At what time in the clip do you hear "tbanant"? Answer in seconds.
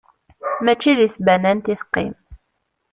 1.17-1.71